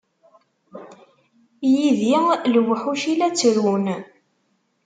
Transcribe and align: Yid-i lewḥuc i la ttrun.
Yid-i 1.71 2.17
lewḥuc 2.53 3.01
i 3.11 3.13
la 3.19 3.27
ttrun. 3.31 3.85